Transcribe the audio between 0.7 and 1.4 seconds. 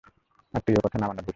ওই কথা না মানা ভুত।